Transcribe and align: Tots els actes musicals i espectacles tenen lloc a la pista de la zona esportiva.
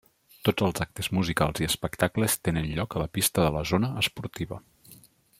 Tots 0.47 0.63
els 0.67 0.79
actes 0.85 1.09
musicals 1.17 1.61
i 1.63 1.67
espectacles 1.67 2.37
tenen 2.49 2.71
lloc 2.79 2.97
a 2.99 3.03
la 3.05 3.09
pista 3.19 3.45
de 3.49 3.53
la 3.57 3.63
zona 3.73 3.91
esportiva. 4.05 4.59